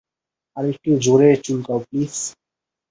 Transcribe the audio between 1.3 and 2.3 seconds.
চুলকাও, please.